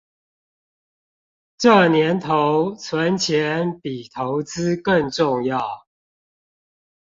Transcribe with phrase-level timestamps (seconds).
[1.59, 5.85] 這年頭存錢比投資更重要